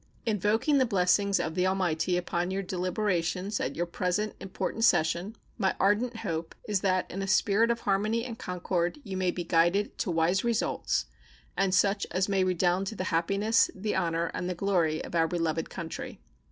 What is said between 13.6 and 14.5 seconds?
the honor, and